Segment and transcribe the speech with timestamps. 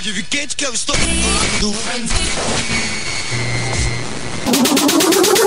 [0.00, 0.96] pode vir quente que eu estou.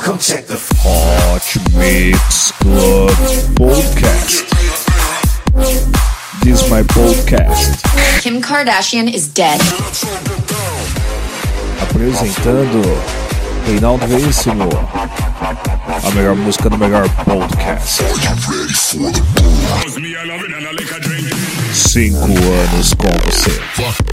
[0.04, 3.10] Come check the Hot Mix Club
[3.56, 4.46] Podcast.
[6.44, 7.82] This is my podcast.
[8.22, 9.60] Kim Kardashian is dead.
[11.82, 12.82] Apresentando
[13.66, 14.70] Reinaldo Veríssimo.
[16.04, 18.04] A melhor música do melhor podcast.
[21.74, 24.13] Cinco anos com você.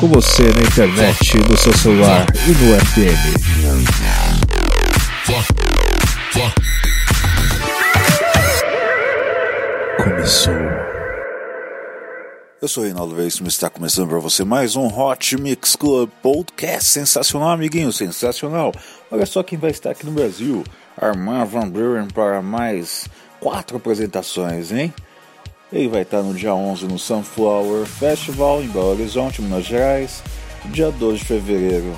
[0.00, 3.36] Com você na internet, no seu celular e no FM.
[10.02, 10.54] Começou.
[12.62, 16.88] Eu sou Reinaldo Veríssimo e está começando para você mais um Hot Mix Club Podcast.
[16.88, 18.72] Sensacional, amiguinho, sensacional.
[19.10, 20.64] Olha só quem vai estar aqui no Brasil.
[20.96, 23.06] Armand Van Buren para mais
[23.38, 24.94] quatro apresentações, hein?
[25.72, 30.22] Ele vai estar no dia 11 no Sunflower Festival em Belo Horizonte, Minas Gerais.
[30.66, 31.96] Dia 12 de fevereiro,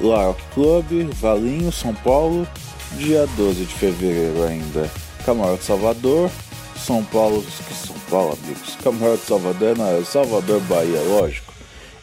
[0.00, 2.46] Larok Club, Valinho, São Paulo.
[2.92, 4.90] Dia 12 de fevereiro ainda,
[5.24, 6.30] Camarote Salvador.
[6.76, 8.76] São Paulo, que São Paulo, amigos.
[8.82, 11.52] Camarote Salvador, não, é Salvador, Bahia, lógico.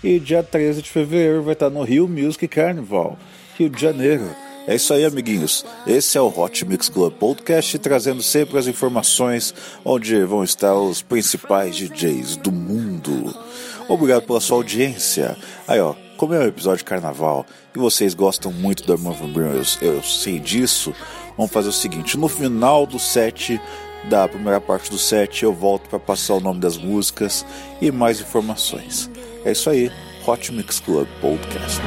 [0.04, 3.18] E dia 13 de fevereiro vai estar no Rio Music Carnival,
[3.58, 4.30] Rio de Janeiro.
[4.66, 5.66] É isso aí, amiguinhos.
[5.86, 11.02] Esse é o Hot Mix Club Podcast, trazendo sempre as informações onde vão estar os
[11.02, 13.36] principais DJs do mundo.
[13.90, 15.36] Obrigado pela sua audiência.
[15.68, 19.96] Aí, ó, como é um episódio de carnaval e vocês gostam muito da Buren, eu,
[19.96, 20.94] eu sei disso,
[21.36, 23.60] vamos fazer o seguinte: no final do set
[24.06, 27.46] da primeira parte do set, eu volto para passar o nome das músicas
[27.82, 29.10] e mais informações.
[29.44, 29.92] É isso aí,
[30.26, 31.82] Hot Mix Club Podcast.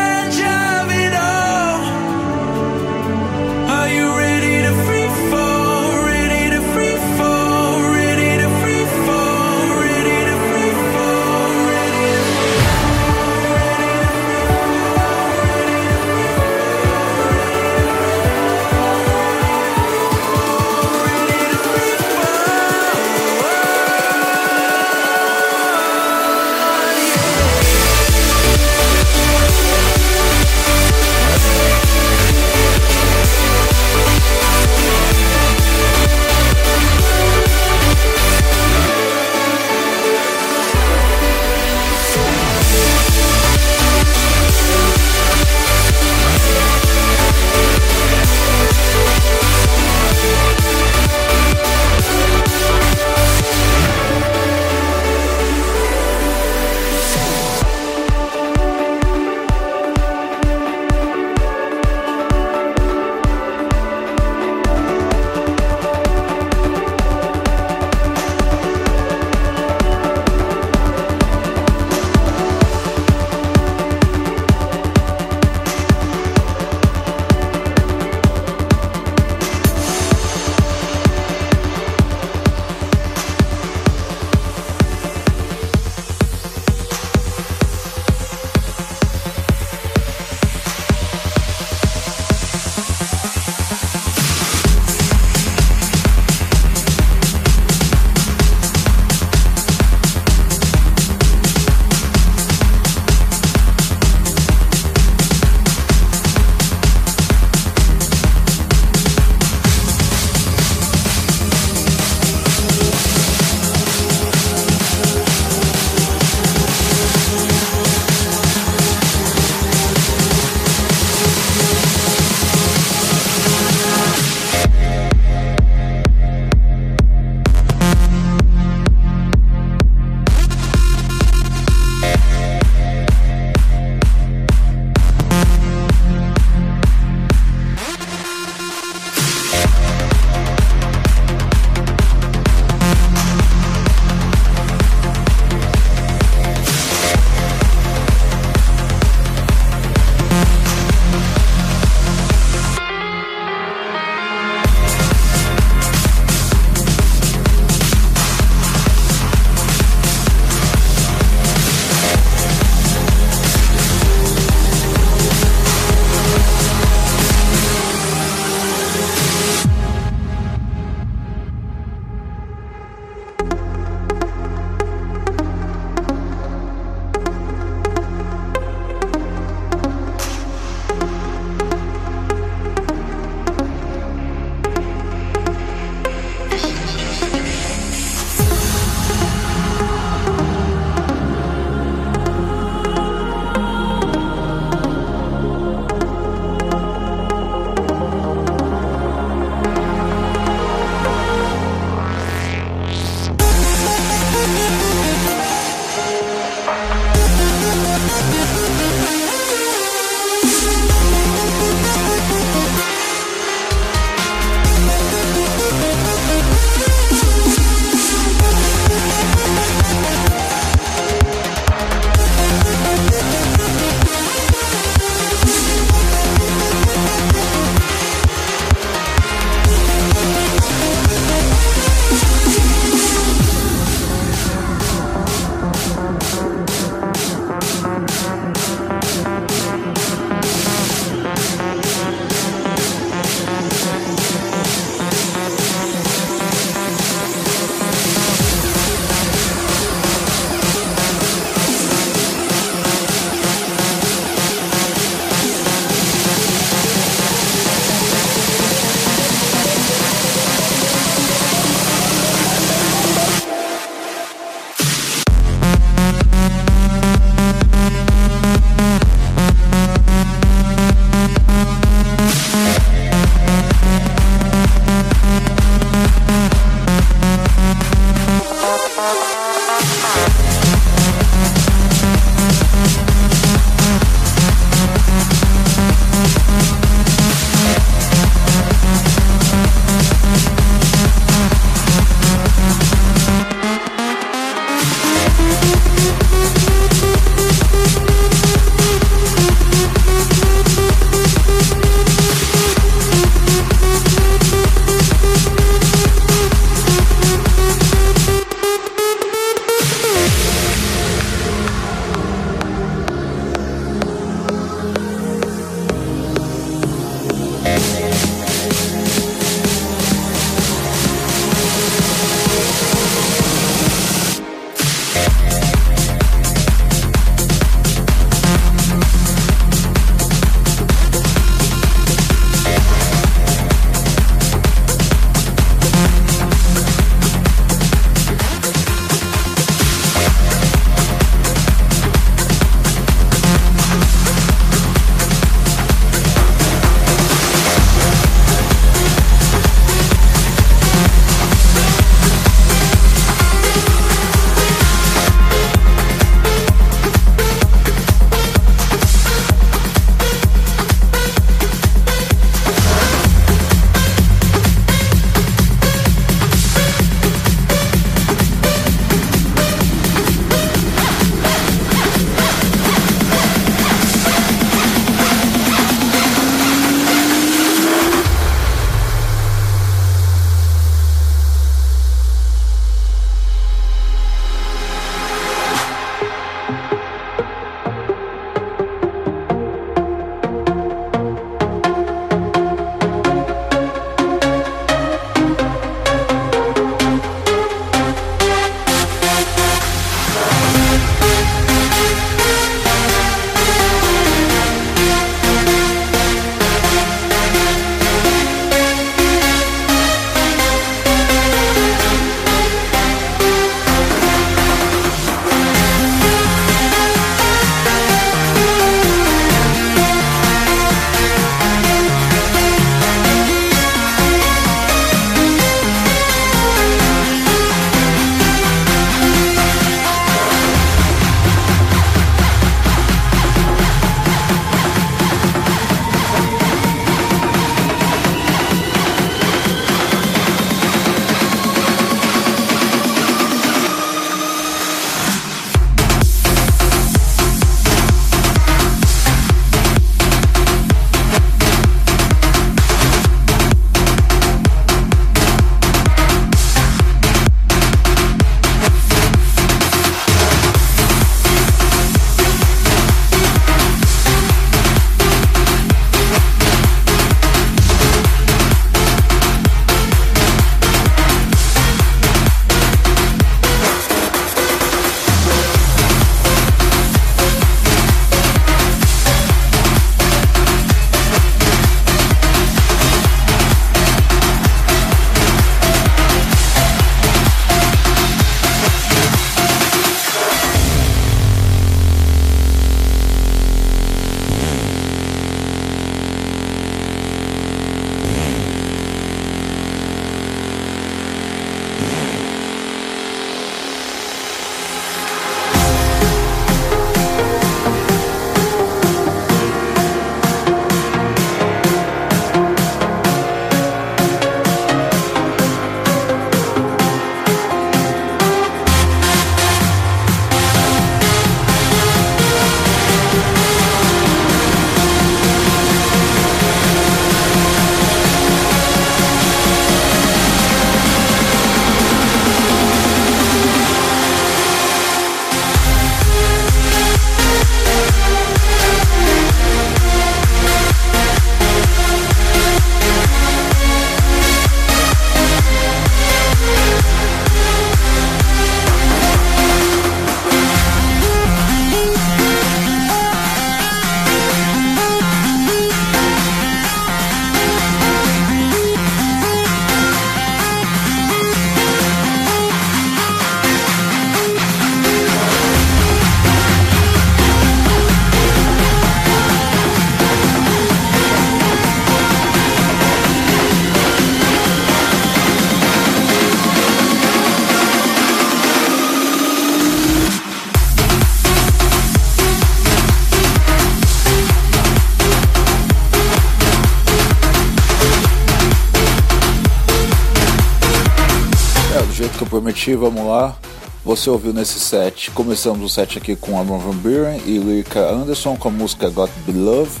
[592.46, 593.56] Prometi, vamos lá.
[594.04, 595.30] Você ouviu nesse set.
[595.30, 599.30] Começamos o set aqui com Armin Van Buren e Lyrica Anderson com a música Got
[599.46, 600.00] Be Love,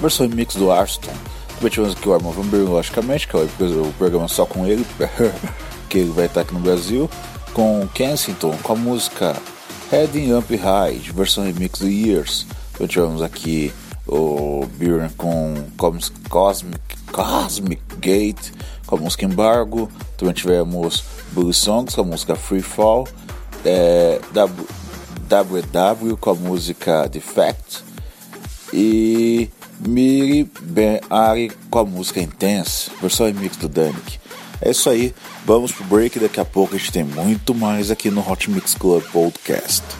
[0.00, 1.12] versão remix do Arston.
[1.54, 4.86] Também tivemos aqui o Armin Van Buren, logicamente, que é o programa só com ele,
[5.88, 7.10] que ele vai estar aqui no Brasil,
[7.52, 9.36] com Kensington com a música
[9.90, 12.46] Heading Up High, versão remix do Years.
[12.72, 13.72] Também tivemos aqui
[14.06, 16.80] o Buren com Cosmic,
[17.12, 18.52] Cosmic Gate
[18.90, 19.88] com a música Embargo.
[20.18, 23.06] Também tivemos Bully Songs com a música Free Fall.
[23.64, 27.84] É, WW com a música Defect.
[28.72, 29.48] E
[29.86, 34.18] Miri Ben Ari com a música Intense, versão remix do Danik.
[34.60, 35.14] É isso aí,
[35.46, 36.18] vamos pro break.
[36.18, 39.99] Daqui a pouco a gente tem muito mais aqui no Hot Mix Club Podcast.